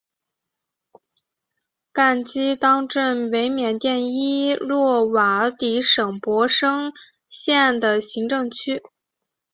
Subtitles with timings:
[1.93, 6.91] 甘基当镇为缅甸伊洛瓦底省勃生
[7.29, 8.81] 县的行政区。